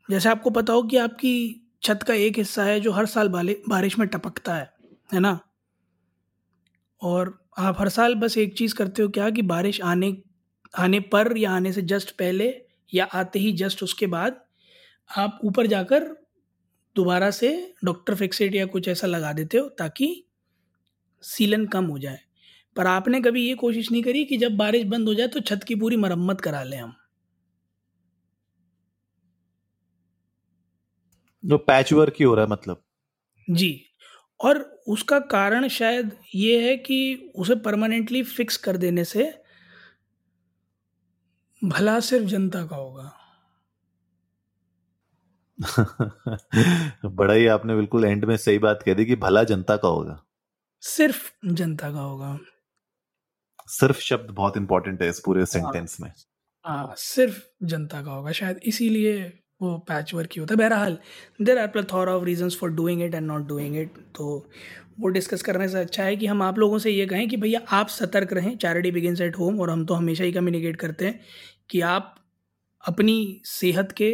जैसे 0.10 0.30
आपको 0.30 0.50
पता 0.50 0.74
हो 0.74 0.84
कि 0.84 0.98
आपकी 0.98 1.62
छत 1.84 2.00
का 2.08 2.14
एक 2.14 2.38
हिस्सा 2.38 2.64
है 2.64 2.80
जो 2.80 2.92
हर 2.92 3.06
साल 3.06 3.30
बारिश 3.70 4.00
में 4.00 4.08
टपकता 4.08 4.56
है 4.56 4.74
है 5.14 5.20
ना? 5.20 5.40
और 7.02 7.46
आप 7.58 7.76
हर 7.80 7.90
साल 7.90 8.16
बस 8.16 8.38
एक 8.38 8.58
चीज़ 8.58 8.76
करते 8.76 9.02
हो 9.02 9.10
क्या 9.10 9.30
कि 9.30 9.42
बारिश 9.42 9.82
आने 9.82 10.22
आने 10.78 11.00
पर 11.00 11.38
या 11.38 11.52
आने 11.52 11.74
से 11.74 11.82
जस्ट 11.82 12.12
पहले 12.12 12.62
या 12.94 13.06
आते 13.06 13.40
ही 13.40 13.54
जस्ट 13.54 13.84
उसके 13.84 14.08
बाद 14.08 14.46
आप 15.18 15.40
ऊपर 15.44 15.68
जाकर 15.68 16.04
दोबारा 16.96 17.32
से 17.32 17.74
डॉक्टर 17.84 18.16
फिक्सेट 18.16 18.56
या 18.56 18.66
कुछ 18.66 18.88
ऐसा 18.88 19.08
लगा 19.08 19.34
देते 19.34 19.58
हो 19.58 19.70
ताकि 19.70 20.27
सीलन 21.22 21.66
कम 21.66 21.86
हो 21.86 22.00
जाए। 22.00 22.20
पर 22.76 22.88
आपने 22.88 23.22
कभी 23.22 23.48
ये 23.48 23.56
कोशिश 23.56 23.92
नहीं 23.92 24.04
करी 24.04 24.26
कि 24.26 24.38
जब 24.38 24.58
बारिश 24.58 24.84
बंद 24.84 25.08
हो 25.08 25.14
जाए 25.14 25.28
तो 25.28 25.40
छत 25.40 25.64
की 25.64 25.76
पूरी 25.76 25.98
मरम्मत 25.98 26.42
करा 26.42 26.64
लें 26.64 26.78
हम? 26.78 26.96
जो 31.44 31.58
पैच 31.58 31.94
वर्क 31.94 32.14
ही 32.20 32.26
हो 32.26 32.36
रहा 32.36 32.46
है 32.46 32.52
मतलब। 32.52 32.84
जी 33.50 33.86
और 34.40 34.82
उसका 34.88 35.20
कारण 35.20 35.68
शायद 35.68 36.12
ये 36.36 36.70
है 36.70 36.78
कि 36.78 37.32
उसे 37.36 37.56
परमानेंटली 37.56 38.24
फिक्स 38.24 38.58
कर 38.58 38.78
देने 38.78 39.06
से 39.06 39.34
भला 41.64 42.00
सिर्फ़ 42.00 42.26
जनता 42.26 42.66
का 42.66 42.76
होगा। 42.76 43.12
बड़ा 47.06 47.34
ही 47.34 47.48
आपने 47.48 47.76
बिल्कुल 47.76 48.06
एंड 48.06 48.26
में 48.26 48.38
सही 48.38 48.60
बात 48.60 48.84
कह 48.84 48.94
दी 48.94 49.06
कि 49.06 49.16
भला 49.16 49.44
जनता 49.44 49.78
का 49.78 49.88
होगा। 49.88 50.27
सिर्फ़ 50.84 51.32
जनता 51.48 51.92
का 51.92 52.00
होगा। 52.00 52.38
सिर्फ़ 53.70 54.00
शब्द 54.02 54.32
बहुत 54.32 54.58
इंपॉर्टेंट 54.58 55.02
है 55.02 55.10
इस 55.10 55.20
पूरे 55.26 55.46
सेंटेंस 55.46 55.98
में। 56.02 56.12
हाँ 56.66 56.94
सिर्फ़ 56.98 57.40
जनता 57.64 58.02
का 58.04 58.12
होगा। 58.12 58.32
शायद 58.32 58.60
इसीलिए 58.64 59.24
वो 59.62 59.78
पैच 59.88 60.14
वर्क 60.14 60.30
ही 60.34 60.40
होता 60.42 60.54
है। 60.54 60.58
बहरहाल 60.58 60.98
there 61.42 61.58
are 61.60 61.68
plethora 61.68 62.10
of 62.10 62.24
reasons 62.26 62.58
for 62.60 62.70
doing 62.72 63.02
it 63.04 63.14
and 63.16 63.28
not 63.28 63.48
doing 63.48 63.78
it 63.78 63.98
तो 64.16 64.28
वो 65.00 65.08
डिस्कस 65.10 65.42
करने 65.42 65.68
से 65.70 65.80
अच्छा 65.80 66.04
है 66.04 66.16
कि 66.16 66.26
हम 66.28 66.42
आप 66.42 66.60
लोगों 66.60 66.78
से 66.80 66.92
ये 66.92 67.06
कहें 67.06 67.28
कि 67.30 67.38
भैया 67.38 67.62
आप 67.72 67.88
सतर्क 67.88 68.34
रहें 68.34 68.58
चैरिटी 68.58 68.92
बिगिनस 68.92 69.22
एट 69.22 69.38
होम 69.40 69.60
और 69.62 69.70
हम 69.70 69.86
तो 69.86 69.94
हमेशा 69.94 70.24
ही 70.24 70.32
कम्युनिकेट 70.32 70.78
करते 70.78 71.06
हैं 71.06 71.20
कि 71.70 71.82
आप 71.82 72.16
अपनी 72.84 73.42
सेहत 73.46 73.92
के 74.02 74.12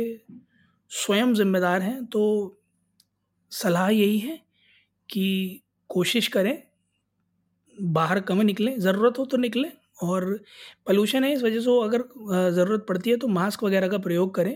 स्वयं 0.91 1.33
जिम्मेदार 1.33 1.81
हैं। 1.81 2.05
तो 2.05 2.23
सलाह 3.51 3.89
यही 3.89 4.19
है 4.19 4.37
कि 5.09 5.62
कोशिश 5.89 6.27
करें, 6.27 6.63
बाहर 7.77 8.19
कम 8.21 8.41
निकलें, 8.41 8.79
ज़रूरत 8.79 9.19
हो 9.19 9.25
तो 9.25 9.37
निकलें 9.37 9.71
और 10.03 10.25
पोल्यूशन 10.87 11.23
है 11.23 11.33
इस 11.33 11.43
वजह 11.43 11.59
से 11.61 11.81
अगर 11.83 12.03
ज़रूरत 12.53 12.85
पड़ती 12.89 13.09
है 13.09 13.17
तो 13.17 13.27
मास्क 13.29 13.63
वगैरह 13.63 13.87
का 13.87 13.97
प्रयोग 13.99 14.33
करें 14.35 14.55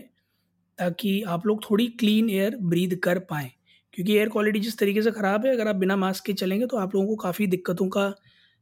ताकि 0.78 1.20
आप 1.28 1.46
लोग 1.46 1.62
थोड़ी 1.70 1.86
क्लीन 2.00 2.30
एयर 2.30 2.56
ब्रीद 2.62 2.94
कर 3.04 3.18
पाएँ 3.30 3.50
क्योंकि 3.94 4.14
एयर 4.16 4.28
क्वालिटी 4.28 4.60
जिस 4.60 4.78
तरीके 4.78 5.02
से 5.02 5.10
ख़राब 5.10 5.46
है, 5.46 5.52
अगर 5.52 5.68
आप 5.68 5.76
बिना 5.76 5.96
मास्क 5.96 6.24
के 6.24 6.32
चलेंगे 6.34 6.66
तो 6.66 6.76
आप 6.76 6.94
लोगों 6.94 7.06
को 7.08 7.16
काफ़ी 7.22 7.46
दिक्कतों 7.46 7.88
का 7.88 8.12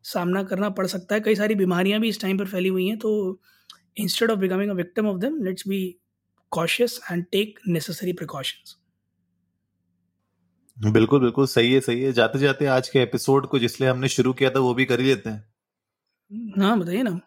सामना 0.05 0.43
करना 0.43 0.71
पड़ 0.71 0.87
सकता 0.87 1.15
है 1.15 1.21
कई 1.21 1.35
सारी 1.35 1.55
बीमारियाँ 1.55 2.01
भी 2.01 2.09
इस 2.09 2.21
टाइम 2.21 2.39
पर 2.39 2.47
फैली 2.47 2.69
हुई 2.69 2.87
हैं 2.89 2.99
तो 2.99 3.13
instead 3.99 4.31
of 4.31 4.39
becoming 4.39 4.71
a 4.71 4.75
victim 4.75 5.09
of 5.09 5.19
them 5.19 5.43
let's 5.45 5.69
be 5.69 5.81
cautious 6.53 7.01
and 7.11 7.25
take 7.33 7.59
necessary 7.69 8.13
precautions. 8.13 8.77
बिल्कुल 10.79 11.21
बिल्कुल 11.21 11.47
सही 11.47 11.73
है 11.73 11.81
सही 11.81 12.03
है। 12.03 12.13
जाते 12.13 12.39
जाते 12.39 12.67
आज 12.67 12.89
के 12.89 12.99
एपिसोड 12.99 13.47
को 13.47 13.59
जिसलिए 13.59 13.91
हमने 13.91 14.09
शुरू 14.09 14.33
किया 14.33 14.51
था 14.51 14.61
वो 14.61 14.75
भी 14.75 14.85
कर 14.85 15.01
ही 15.01 15.07
लेते 15.07 15.31
हैं। 15.31 15.55
हाँ 16.59 16.79
बताइए 16.79 17.03
ना। 17.03 17.21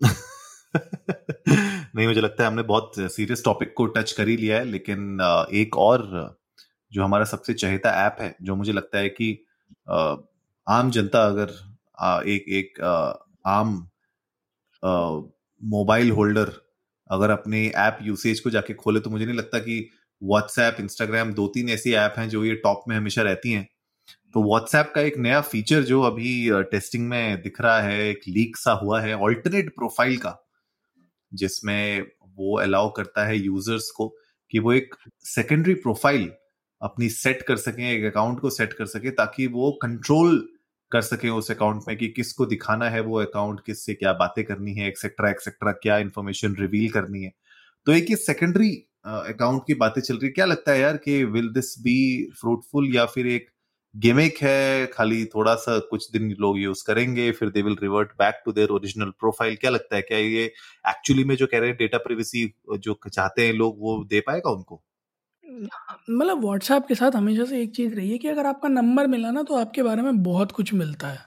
नहीं 1.94 2.06
मुझे 2.06 2.20
लगता 2.20 2.42
है 2.42 2.48
हमने 2.48 2.62
बहुत 2.62 2.92
सीरियस 2.98 3.44
टॉपिक 3.44 3.74
को 3.74 3.86
टच 3.86 4.12
कर 4.12 4.28
ही 4.28 4.36
लिया 4.36 4.56
है 4.56 4.64
लेकिन 4.64 5.18
एक 5.52 5.76
और 5.76 6.02
जो 6.92 7.04
हमारा 7.04 7.24
सबसे 7.24 7.54
चहेता 7.54 8.06
ऐप 8.06 8.16
है 8.20 8.36
जो 8.42 8.56
मुझे 8.56 8.72
लगता 8.72 8.98
है 8.98 9.08
कि 9.08 9.44
आम 10.68 10.90
जनता 10.90 11.24
अगर 11.26 11.48
एक 12.26 12.44
एक 12.48 12.80
आम 13.46 13.88
मोबाइल 15.64 16.10
होल्डर 16.10 16.52
अगर 17.10 17.30
अपने 17.30 17.66
ऐप 17.68 17.98
यूसेज 18.02 18.40
को 18.40 18.50
जाके 18.50 18.74
खोले 18.74 19.00
तो 19.00 19.10
मुझे 19.10 19.26
नहीं 19.26 19.36
लगता 19.36 19.58
कि 19.58 19.90
व्हाट्सएप 20.22 20.76
इंस्टाग्राम 20.80 21.32
दो 21.32 21.46
तीन 21.46 21.68
ऐसी 21.70 21.92
ऐप 21.94 22.14
हैं 22.18 22.28
जो 22.28 22.44
ये 22.44 22.54
टॉप 22.54 22.84
में 22.88 22.96
हमेशा 22.96 23.22
रहती 23.22 23.52
हैं। 23.52 23.68
तो 24.34 24.42
व्हाट्सएप 24.42 24.92
का 24.94 25.00
एक 25.00 25.16
नया 25.18 25.40
फीचर 25.40 25.82
जो 25.82 26.00
अभी 26.02 26.50
टेस्टिंग 26.70 27.08
में 27.08 27.42
दिख 27.42 27.60
रहा 27.60 27.80
है, 27.80 28.08
एक 28.10 28.20
लीक 28.28 28.56
सा 28.56 28.72
हुआ 28.72 29.00
है 29.00 29.14
ऑल्टरनेट 29.16 29.74
प्रोफ़ाइल 29.74 30.16
का, 30.16 30.36
जिसमें 31.32 32.02
वो 32.38 32.58
अलाउ 32.58 32.90
करता 32.90 33.26
है 33.26 33.38
यूज़र्स 33.38 33.90
को 33.90 34.08
कि 34.50 34.58
वो 34.58 34.72
एक 34.72 34.94
सेकेंडरी 35.26 35.74
प्रोफ़ाइल 35.74 36.30
अपनी 36.82 37.08
सेट 37.08 37.42
कर 37.42 37.56
सकें, 37.56 37.90
एक 37.90 38.04
अकाउंट 38.04 38.40
को 38.40 38.50
सेट 38.50 38.72
कर 38.72 38.86
सके, 38.86 39.10
ताकि 39.10 39.46
वो 39.46 39.70
कंट्रोल 39.82 40.48
कर 40.92 41.02
सके 41.02 41.28
उस 41.28 41.50
अकाउंट 41.50 41.82
में 41.88 41.96
कि 41.96 42.08
किसको 42.08 42.46
दिखाना 42.46 42.88
है 42.90 43.00
वो 43.00 43.20
अकाउंट 43.20 43.60
किससे 43.66 43.94
क्या 43.94 44.12
बातें 44.12 44.44
करनी 44.44 44.74
है 44.74 44.86
एक्सेट्रा 44.88 45.30
एक्सेट्रा 45.30 45.72
क्या 45.72 45.98
इन्फॉर्मेशन 45.98 46.54
रिवील 46.56 46.90
करनी 46.90 47.22
है। 47.22 47.32
तो 47.86 47.92
एक 47.92 48.10
ये 48.10 48.16
सेकेंडरी 48.16 48.70
अकाउंट 49.28 49.62
की 49.66 49.74
बातें 49.76 50.00
चल 50.02 50.16
रही 50.18 50.30
क्या 50.30 50.46
लगता 50.46 50.72
है 50.72 50.80
यार 50.80 50.96
कि 50.98 51.22
विल 51.26 51.48
दिस 51.52 51.74
बी 51.80 51.96
फ्रूटफुल 52.40 52.94
या 52.94 53.04
फिर 53.08 53.26
एक 53.28 53.48
गिमिक 53.94 54.38
है? 54.42 54.86
खाली 54.88 55.24
थोड़ा 55.26 55.54
सा 55.56 55.78
कुछ 55.90 56.10
दिन 56.12 56.30
लोग 56.40 56.58
यूज़ 56.58 56.84
करेंगे, 56.86 57.30
फिर 57.32 57.50
they 57.50 57.62
will 57.62 57.76
revert 57.82 58.12
back 58.18 58.42
to 58.44 58.52
their 58.52 58.70
original 58.70 59.10
profile 59.20 59.56
क्या 59.56 59.70
लगता 59.70 59.96
है? 59.96 60.02
क्या 60.02 60.18
ये 60.18 60.44
एक्चुअली 60.88 61.24
में 61.24 61.34
जो 61.36 61.46
कह 61.46 61.58
रहे 61.58 61.68
हैं 61.68 61.76
डेटा 61.78 61.98
प्रिवेसी 62.00 62.46
जो 62.78 62.98
चाहते 63.08 63.46
हैं 63.46 63.52
लोग, 63.54 63.76
वो 63.80 64.04
दे 64.06 64.20
पाएगा 64.26 64.50
उनको? 64.52 64.82
मतलब 66.10 66.40
व्हाट्सएप 66.40 66.86
के 66.88 66.94
साथ 66.94 67.16
हमेशा 67.16 67.44
से 67.44 67.60
एक 67.62 67.74
चीज़ 67.76 67.94
रही 67.94 68.10
है 68.10 68.18
कि 68.18 68.28
अगर 68.28 68.46
आपका 68.46 68.68
नंबर 68.68 69.06
मिला 69.06 69.30
ना 69.30 69.42
तो 69.42 69.54
आपके 69.56 69.82
बारे 69.82 70.02
में 70.02 70.22
बहुत 70.22 70.52
कुछ 70.52 70.72
मिलता 70.74 71.08
है। 71.08 71.18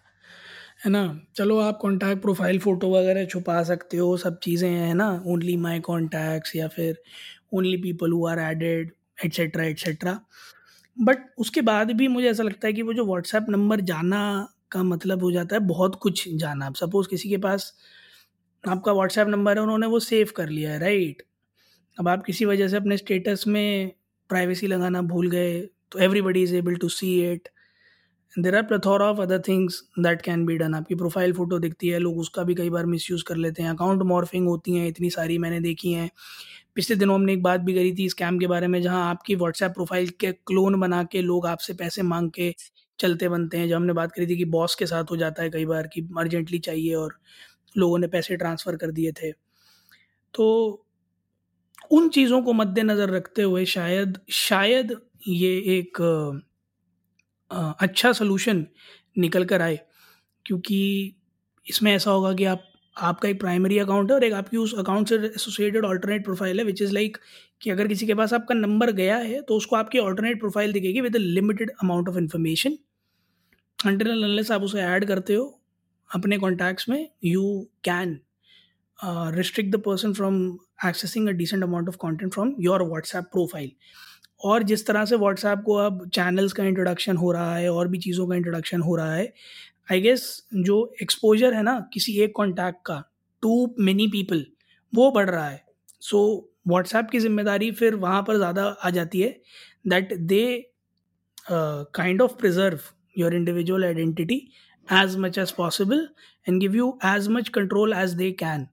है 0.86 0.92
ना? 0.92 1.02
चलो 1.36 1.60
आप 1.60 1.78
कॉन्टैक्ट 1.82 2.22
प्रोफ़ाइल 2.22 2.60
फ़ोटो 2.60 2.90
वगैरह 2.96 3.26
छुपा 3.26 3.62
सकते 3.64 3.98
हो, 3.98 4.16
सब 4.18 4.40
चीज़ें 4.44 4.70
हैं 4.70 4.94
ना? 4.96 5.10
ओनली 5.28 5.58
माई 5.58 5.80
कॉन्टैक्ट्स 5.82 6.56
या 6.56 6.68
फिर 6.70 6.98
only 7.53 7.77
people 7.77 8.12
who 8.12 8.25
are 8.27 8.39
added 8.41 8.91
etcetera 9.25 9.63
etcetera 9.65 10.20
but 10.98 11.17
उसके 11.38 11.62
बाद 11.62 11.91
भी 11.91 12.08
मुझे 12.08 12.29
ऐसा 12.29 12.43
लगता 12.43 12.67
है 12.67 12.74
कि 12.74 12.81
वो 12.81 12.93
जो 12.93 13.05
व्हाट्सएप 13.05 13.46
नंबर 13.50 13.81
जाना 13.84 14.22
का 14.72 14.84
मतलब 14.84 15.24
हो 15.24 15.31
जाता 15.31 15.55
है, 15.55 15.62
बहुत 15.62 15.96
कुछ 15.96 16.27
जाना। 16.36 16.65
अब 16.67 16.75
सपोज़ 16.75 17.08
किसी 17.10 17.29
के 17.29 17.38
पास 17.38 17.74
आपका 18.63 18.91
व्हाट्सएप 18.93 19.27
नंबर 19.27 19.58
है, 19.58 19.63
उन्होंने 19.63 19.88
वो 19.88 20.00
सेव 20.01 20.29
कर 20.38 20.50
लिया 20.50 20.72
है 20.72 20.79
राइट 20.79 21.24
अब 21.98 22.08
आप 22.08 22.24
किसी 22.25 22.46
वजह 22.46 22.67
से 22.67 22.77
अपने 22.77 22.98
स्टेटस 22.98 23.43
में 23.48 23.91
प्राइवेसी 24.29 24.67
लगाना 24.67 25.01
भूल 25.03 25.29
गए 25.29 25.60
तो 25.91 26.00
everybody 26.00 26.43
is 26.43 26.55
able 26.55 26.75
to 26.75 26.89
see 26.89 27.10
it 27.31 27.50
there 28.36 28.56
are 28.56 28.62
plethora 28.64 29.02
of 29.02 29.20
other 29.22 29.40
things 29.48 29.82
that 30.00 30.22
can 30.22 30.46
be 30.46 30.58
done 30.58 30.74
आपकी 30.74 30.96
प्रोफ़ाइल 30.96 31.34
फ़ोटो 31.34 31.58
दिखती 31.60 31.88
है, 31.88 32.00
लोग 32.00 32.18
उसका 32.20 32.44
भी 32.44 32.56
कई 32.56 32.70
बार 32.70 32.86
मिसयूज़ 32.86 33.24
कर 33.28 33.36
लेते 33.36 33.64
हैं। 33.64 33.70
अकाउंट 33.70 34.02
मॉर्फिंग 34.04 34.48
होती 34.48 34.76
हैं, 34.76 34.88
इतनी 34.88 35.10
सारी 35.10 35.38
मैंने 35.38 35.60
देखी 35.60 35.92
हैं। 35.94 36.10
पिछले 36.76 36.96
दिनों 36.96 37.16
हमने 37.16 37.34
एक 37.34 37.44
बात 37.44 37.62
भी 37.62 37.74
करी 37.74 37.94
थी 37.96 38.08
स्कैम 38.10 38.38
के 38.40 38.48
बारे 38.48 38.68
में, 38.68 38.82
जहाँ 38.82 39.10
आपकी 39.10 39.36
व्हाट्सएप 39.36 39.72
प्रोफ़ाइल 39.72 40.10
के 40.20 40.32
क्लोन 40.32 40.80
बना 40.80 41.04
के 41.04 41.22
लोग 41.22 41.48
आपसे 41.48 41.74
पैसे 41.74 42.02
मांग 42.04 42.30
के 42.32 42.54
चलते 43.00 43.30
बनते 43.30 43.58
हैं। 43.58 43.68
जब 43.70 43.76
हमने 43.76 43.94
बात 43.94 44.12
करी 44.12 44.28
थी 44.28 44.38
कि 44.38 44.46
बॉस 44.46 44.76
के 44.76 44.86
साथ 44.86 45.12
हो 45.12 45.18
जाता 45.18 45.44
है 45.44 45.50
कई 45.50 45.66
बार 45.66 45.88
कि 45.88 46.08
अर्जेंटली 46.18 46.60
चाहिए 46.60 46.94
और 46.96 47.18
लोगों 47.76 47.98
ने 48.00 48.08
पैसे 48.08 48.36
ट्रांसफ़र 48.38 48.76
कर 48.76 48.92
दिए 48.92 49.12
थे। 49.12 49.32
तो 50.34 50.86
उन 51.92 52.10
चीज़ों 52.10 52.42
को 52.42 52.54
मद्देनज़र 52.54 53.10
रखते 53.10 53.42
हुए 53.42 53.66
शायद 53.66 54.18
शायद 54.30 54.96
ये 55.28 55.58
एक 55.78 55.98
अच्छा 57.51 58.12
सलूशन 58.13 58.65
निकल 59.17 59.46
कर 59.46 59.62
आए। 59.62 59.79
क्योंकि 60.46 60.79
इसमें 61.67 61.93
ऐसा 61.93 62.12
होगा 62.12 62.34
कि 62.34 62.46
आप, 62.46 62.63
आपका 62.98 63.29
एक 63.29 63.39
प्राइमरी 63.39 63.77
अकाउंट 63.79 64.10
है 64.12 64.15
और 64.15 64.24
एक 64.24 64.34
आपकी 64.34 64.58
उस 64.58 64.74
अकाउंट 64.79 65.10
से 65.10 65.15
एसोसिएटेड 65.15 65.86
ऑल्टरनेट 65.86 66.24
प्रोफ़ाइल 66.25 66.60
है 66.60 66.65
विच 66.65 66.81
इज़ 66.81 66.93
लाइक 66.93 67.17
कि 67.62 67.70
अगर 67.70 67.88
किसी 67.88 68.08
के 68.08 68.13
पास 68.13 68.34
आपका 68.34 68.55
नंबर 68.55 68.91
गया 68.91 69.17
है 69.17 69.41
तो 69.41 69.55
उसको 69.58 69.75
आपकी 69.75 70.00
ऑल्टरनेट 70.00 70.39
प्रोफ़ाइल 70.39 70.74
दिखेगी 70.74 71.01
with 71.01 71.15
limited 71.17 71.72
amount 71.84 72.10
of 72.10 72.17
information 72.17 72.77
until 73.79 74.10
unless 74.12 74.51
आप 74.51 74.62
उसे 74.63 74.81
ऐड 74.81 75.05
करते 75.05 75.34
हो, 75.34 75.46
अपने 76.10 76.38
कॉन्टैक्ट्स 76.38 76.89
में 76.89 77.08
you 77.25 77.43
can 77.84 78.20
restrict 79.36 79.72
the 79.75 79.81
person 79.81 80.13
from 80.13 80.36
accessing 80.88 81.27
a 81.29 81.31
decent 81.34 81.63
amount 81.63 81.88
of 81.89 81.98
content 81.98 82.34
from 82.34 82.53
your 82.60 82.84
WhatsApp 82.84 83.24
profile 83.31 83.72
और 84.43 84.63
जिस 84.63 84.86
तरह 84.88 85.05
से 85.05 85.15
व्हाट्सएप 85.15 85.62
को 85.65 85.75
अब 85.75 86.07
चैनल्स 86.13 86.53
का 86.53 86.63
इंट्रोडक्शन 86.63 87.17
हो 87.17 87.31
रहा 87.31 87.55
है 87.55 87.71
और 87.71 87.88
भी 87.88 87.98
चीज़ों 88.00 88.27
का 88.27 88.36
इंट्रोडक्शन 88.36 88.81
हो 88.81 88.95
रहा 88.95 89.13
है 89.13 89.33
आई 89.91 90.01
गेस 90.01 90.24
जो 90.55 90.93
एक्सपोजर 91.01 91.53
है 91.53 91.63
ना 91.63 91.79
किसी 91.93 92.19
एक 92.21 92.33
कॉन्टैक्ट 92.36 92.79
का 92.86 93.03
टू 93.43 93.75
मेनी 93.79 94.07
पीपल 94.07 94.45
वो 94.93 95.10
बढ़ 95.12 95.29
रहा 95.29 95.48
है। 95.48 95.63
सो 96.01 96.17
so, 96.17 96.51
व्हाट्सएप 96.67 97.10
की 97.12 97.19
ज़िम्मेदारी 97.19 97.71
फिर 97.71 97.95
वहाँ 97.98 98.21
पर 98.24 98.38
ज़्यादा 98.38 98.63
आ 98.63 98.89
जाती 98.89 99.21
है 99.21 99.29
that 99.88 100.13
they 100.13 100.43
kind 101.50 102.21
of 102.21 102.36
preserve 102.39 102.79
your 103.17 103.36
individual 103.36 103.86
identity 103.86 104.36
as 104.88 105.15
much 105.19 105.38
as 105.38 105.51
possible 105.51 106.07
and 106.48 106.60
give 106.62 106.75
you 106.75 106.98
as 107.05 107.27
much 107.29 107.50
control 107.50 107.93
as 107.93 108.13
they 108.13 108.31
can 108.39 108.67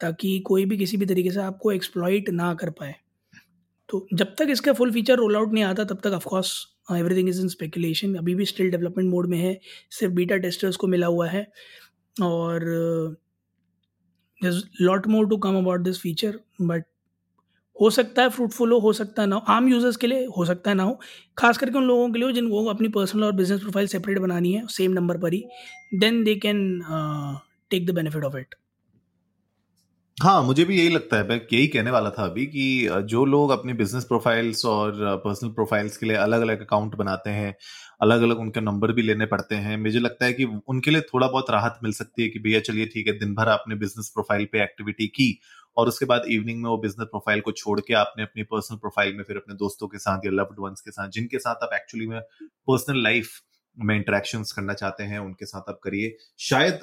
ताकि 0.00 0.38
कोई 0.46 0.64
भी 0.64 0.78
किसी 0.78 0.96
भी 0.96 1.06
तरीके 1.06 1.30
से 1.30 1.40
आपको 1.40 1.72
एक्सप्लॉइट 1.72 2.28
ना 2.30 2.52
कर 2.54 2.70
पाए। 2.70 2.94
तो 3.88 4.06
जब 4.12 4.34
तक 4.38 4.46
इसका 4.50 4.72
फुल 4.72 4.92
फीचर 4.92 5.16
रोल 5.16 5.36
आउट 5.36 5.52
नहीं 5.52 5.64
आता, 5.64 5.84
तब 5.84 6.00
तक 6.04 6.12
of course 6.14 6.52
everything 6.92 7.28
is 7.28 7.40
in 7.40 7.48
speculation 7.48 8.14
अभी 8.16 8.34
भी 8.34 8.44
स्टिल 8.46 8.70
डेवलपमेंट 8.70 9.10
मोड 9.10 9.26
में 9.28 9.38
है। 9.38 9.58
सिर्फ़ 9.90 10.14
बीटा 10.14 10.36
टेस्टर्स 10.36 10.76
को 10.76 10.86
मिला 10.86 11.06
हुआ 11.06 11.28
है। 11.28 11.46
और 12.16 12.64
lot 14.80 15.06
more 15.06 15.28
to 15.28 15.36
come 15.36 15.56
about 15.58 15.80
this 15.80 16.00
feature 16.00 16.38
but 16.60 16.84
हो 17.76 17.88
सकता 17.90 18.22
है 18.22 18.28
फ्रूटफुल 18.28 18.72
हो 18.72 18.78
हो 18.80 18.92
सकता 18.92 19.22
है 19.22 19.28
ना 19.28 19.36
हो। 19.36 19.42
आम 19.48 19.68
यूज़र्स 19.68 19.96
के 19.96 20.06
लिए 20.06 20.24
हो 20.36 20.44
सकता 20.44 20.70
है 20.70 20.76
ना 20.76 20.82
हो। 20.82 20.98
खास 21.38 21.58
करके 21.58 21.78
उन 21.78 21.84
लोगों 21.84 22.08
के 22.12 22.18
लिए 22.18 22.32
जिनको 22.32 22.64
अपनी 22.70 22.88
पर्सनल 22.96 23.24
और 23.24 23.32
बिज़नेस 23.32 23.60
प्रोफ़ाइल 23.60 23.86
सेपरेट 23.88 24.18
बनानी 24.18 24.52
है 24.52 24.66
सेम 24.70 24.92
नंबर 24.92 25.18
पर 25.18 25.32
ही 25.32 25.44
then 25.94 26.22
they 26.24 26.34
can 26.36 26.80
take 27.70 27.86
the 27.86 27.94
benefit 27.94 28.24
of 28.24 28.36
it 28.36 28.54
हाँ 30.18 30.42
मुझे 30.42 30.64
भी 30.64 30.76
यही 30.78 30.88
लगता 30.88 31.16
है। 31.16 31.26
मैं 31.28 31.36
यही 31.52 31.66
कहने 31.68 31.90
वाला 31.90 32.10
था 32.10 32.24
अभी 32.24 32.44
कि 32.46 32.62
जो 33.08 33.24
लोग 33.24 33.50
अपने 33.50 33.72
बिज़नेस 33.74 34.04
प्रोफाइल्स 34.04 34.64
और 34.66 34.92
पर्सनल 35.24 35.50
प्रोफाइल्स 35.52 35.96
के 35.96 36.06
लिए 36.06 36.16
अलग 36.16 36.40
अलग 36.42 36.60
अकाउंट 36.60 36.94
बनाते 36.96 37.30
हैं 37.30 37.54
अलग 38.02 38.22
अलग 38.22 38.38
उनके 38.40 38.60
नंबर 38.60 38.92
भी 38.92 39.02
लेने 39.02 39.26
पड़ते 39.26 39.54
हैं, 39.56 39.76
मुझे 39.76 39.98
लगता 40.00 40.24
है 40.24 40.32
कि 40.32 40.44
उनके 40.44 40.90
लिए 40.90 41.00
थोड़ा 41.04 41.26
बहुत 41.26 41.50
राहत 41.50 41.78
मिल 41.82 41.92
सकती 41.92 42.22
है 42.22 42.28
कि 42.28 42.38
भैया 42.38 42.60
चलिए 42.60 42.86
ठीक 42.86 43.06
है, 43.06 43.18
दिन 43.18 43.34
भर 43.34 43.48
आपने 43.48 43.74
बिज़नेस 43.76 44.10
प्रोफ़ाइल 44.14 44.46
पे 44.52 44.62
एक्टिविटी 44.62 45.06
की 45.10 45.38
और 45.76 45.88
उसके 45.88 46.04
बाद 46.06 46.22
इवनिंग 46.30 46.62
में 46.62 46.68
वो 46.70 46.76
बिज़नेस 46.78 47.08
प्रोफ़ाइल 47.10 47.40
को 47.40 47.52
छोड़ 47.54 47.80
के 47.80 47.94
आपने 47.96 48.22
अपनी 48.22 48.42
पर्सनल 48.44 48.78
प्रोफ़ाइल 48.78 49.14
में 49.16 49.22
फिर 49.24 49.36
अपने 49.36 49.54
दोस्तों 49.56 49.88
के 49.88 49.98
साथ 49.98 50.26
या 50.26 50.30
लव्ड 50.32 50.58
वंस 50.60 50.80
के 50.80 50.90
साथ, 50.90 51.08
जिनके 51.10 51.38
साथ 51.38 51.62
आप 51.64 51.74
एक्चुअली 51.74 52.06
में 52.06 52.20
पर्सनल 52.68 53.02
लाइफ 53.02 53.40
में 53.76 53.94
इंटरेक्शन 53.96 54.42
करना 54.54 54.74
चाहते 54.74 55.04
हैं, 55.04 55.18
उनके 55.20 55.46
साथ 55.46 55.68
आप 55.68 55.78
करिए। 55.84 56.16
शायद 56.40 56.80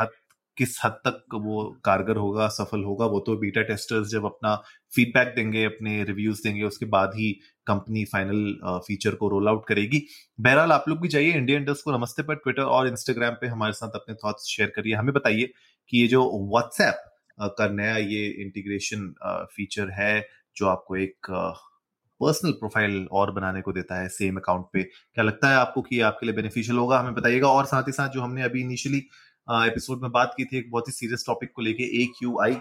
हद 0.00 0.08
किस 0.56 0.78
हद 0.84 0.92
तक 1.06 1.34
वो 1.34 1.62
कारगर 1.84 2.16
होगा, 2.16 2.48
सफल 2.50 2.82
होगा, 2.84 3.06
वो 3.06 3.20
तो 3.20 3.36
बीटा 3.36 3.62
टेस्टर्स 3.62 4.08
जब 4.08 4.24
अपना 4.24 4.54
फीडबैक 4.92 5.32
देंगे, 5.36 5.64
अपने 5.64 6.02
रिव्यूज़ 6.04 6.42
देंगे, 6.44 6.62
उसके 6.64 6.86
बाद 6.86 7.12
ही 7.16 7.30
कंपनी 7.66 8.04
फाइनल 8.04 8.80
फीचर 8.86 9.14
को 9.14 9.28
रोल 9.28 9.48
आउट 9.48 9.66
करेगी। 9.68 10.02
बहरहाल, 10.40 10.72
आप 10.72 10.84
लोग 10.88 11.00
भी 11.00 11.08
जाइए 11.08 11.32
इंडिया 11.32 11.58
इंडस्ट 11.58 11.84
को, 11.84 11.96
नमस्ते 11.98 12.22
पर 12.22 12.34
ट्विटर 12.36 12.62
और 12.62 12.88
इंस्टाग्राम 12.88 13.34
पे 13.40 13.46
हमारे 13.46 13.72
साथ 13.72 13.96
अपने 13.96 14.14
थॉट्स 14.24 14.48
शेयर 14.48 14.72
करिए। 14.76 14.94
हमें 14.94 15.12
बताइए 15.14 15.52
कि 15.90 16.00
ये 16.00 16.06
जो 16.08 16.28
व्हाट्सएप 16.50 17.08
का 17.58 17.68
नया 17.70 17.96
ये 17.96 18.26
इंटीग्रेशन 18.42 19.12
फीचर 19.52 19.90
है, 19.92 20.26
जो 20.56 20.66
आपको 20.68 20.96
एक 20.98 21.30
पर्सनल 22.20 22.52
प्रोफ़ाइल 22.52 23.06
और 23.12 23.30
बनाने 23.32 23.60
को 23.62 23.72
देता 23.72 24.00
है 24.00 24.08
सेम 24.10 24.36
अकाउंट 24.36 24.66
पे, 24.72 24.82
क्या 24.82 25.24
लगता 25.24 25.48
है 25.50 25.56
आपको 25.56 25.82
कि 25.82 26.00
आपके 26.02 26.26
लिए 26.26 26.34
बेनिफिशियल 26.34 26.78
होगा? 26.78 26.98
हमें 26.98 27.14
बताइएगा 27.14 27.48
और 27.48 27.64
साथ 27.66 27.82
ही 27.82 27.92
साथ 27.92 28.08
जो 28.08 28.20
हमने 28.20 28.42
अभी 28.42 28.60
इनिशियली 28.60 29.02
एपिसोड 29.52 30.02
में 30.02 30.10
बात 30.10 30.34
की 30.36 30.44
थी 30.44 30.58
एक 30.58 30.70
बहुत 30.70 30.88
ही 30.88 30.92
सीरियस 30.92 31.24
टॉपिक 31.26 31.52
को 31.52 31.62
लेके 31.62 31.84
ए 32.02 32.06
क्यू 32.18 32.38
आई 32.40 32.54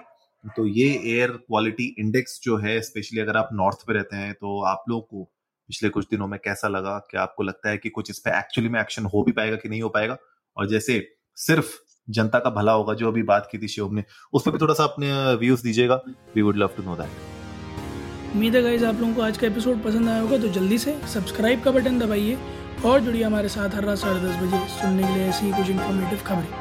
तो 0.45 0.65
ये 0.67 0.88
एयर 1.05 1.31
क्वालिटी 1.31 1.86
इंडेक्स 2.00 2.39
जो 2.43 2.57
है 2.57 2.79
स्पेशली 2.81 3.19
अगर 3.19 3.38
आप 3.38 3.50
नॉर्थ 3.53 3.86
पे 3.88 3.93
रहते 3.93 4.15
हैं 4.15 4.33
तो 4.33 4.62
आप 4.63 4.83
लोगों 4.89 5.01
को 5.01 5.24
पिछले 5.69 5.89
कुछ 5.89 6.05
दिनों 6.12 6.27
में 6.27 6.39
कैसा 6.43 6.67
लगा? 6.67 6.98
क्या 7.12 7.21
आपको 7.21 7.43
लगता 7.43 7.69
है 7.69 7.77
कि 7.77 7.89
कुछ 7.89 8.10
इस 8.10 8.19
पे 8.19 8.38
एक्चुअली 8.39 8.69
में 8.69 8.79
एक्शन 8.79 9.05
हो 9.05 9.24
भी 9.24 9.31
पाएगा 9.31 9.55
कि 9.55 9.69
नहीं 9.69 9.81
हो 9.81 9.89
पाएगा? 9.89 10.17
और 10.57 10.67
जैसे 10.67 11.07
सिर्फ़ 11.38 11.75
जनता 12.10 12.39
का 12.39 12.50
भला 12.50 12.71
होगा, 12.71 12.93
जो 12.93 13.07
अभी 13.07 13.24
बात 13.24 13.48
की 13.51 13.57
थी 13.57 13.67
शिवम 13.67 13.95
ने, 13.95 14.03
उस 14.33 14.43
पर 14.45 14.51
भी 14.51 14.57
थोड़ा 14.57 14.74
सा 14.74 14.83
अपने 14.83 15.36
व्यूज़ 15.36 15.63
दीजिएगा। 15.63 15.95
We 16.36 16.41
would 16.41 16.57
love 16.57 16.69
to 16.77 16.83
know 16.83 16.95
that 16.95 18.33
उम्मीद 18.33 18.55
है 18.55 18.62
गाइज़ 18.62 18.86
आप 18.86 19.00
लोगों 19.01 19.13
को 19.13 19.21
आज 19.21 19.38
का 19.38 19.48
एपिसोड 19.48 19.83
पसंद 19.83 20.10
आया 20.10 20.21
होगा 20.21 20.38
तो 20.38 20.48
जल्दी 20.48 20.77
से 20.77 21.00
सब्सक्राइब 21.13 21.63
का 21.63 21.71
बटन 21.71 22.00
दबाइए 22.00 22.38
और 22.86 23.00
जुड़िए 23.00 23.24
हमारे 23.24 23.50
साथ 23.50 23.75
हर 23.75 23.83
रात 23.83 23.98
साढ़े 23.98 24.21
दस 24.21 24.43
बजे 24.43 24.67
सुनने 24.69 25.03
के 25.03 25.13
लिए 25.15 25.27
ऐसी 25.27 25.51
कुछ 25.51 25.69
इन्फॉर्मेटिव 25.69 26.19
खबरें। 26.19 26.61